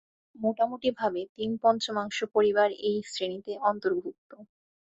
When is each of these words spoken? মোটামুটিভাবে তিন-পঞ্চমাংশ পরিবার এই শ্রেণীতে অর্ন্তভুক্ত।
মোটামুটিভাবে 0.35 1.21
তিন-পঞ্চমাংশ 1.35 2.17
পরিবার 2.35 2.69
এই 2.81 2.97
শ্রেণীতে 3.05 3.53
অর্ন্তভুক্ত। 3.61 4.31